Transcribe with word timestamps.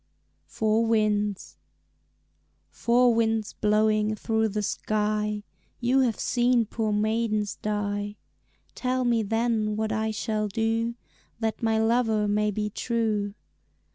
Four 0.47 0.87
Winds 0.87 1.57
"Four 2.71 3.13
winds 3.13 3.53
blowing 3.53 4.15
through 4.15 4.47
the 4.47 4.63
sky, 4.63 5.43
You 5.79 5.99
have 5.99 6.19
seen 6.19 6.65
poor 6.65 6.91
maidens 6.91 7.57
die, 7.57 8.15
Tell 8.73 9.05
me 9.05 9.21
then 9.21 9.75
what 9.75 9.91
I 9.91 10.09
shall 10.09 10.47
do 10.47 10.95
That 11.39 11.61
my 11.61 11.77
lover 11.77 12.27
may 12.27 12.49
be 12.49 12.71
true." 12.71 13.35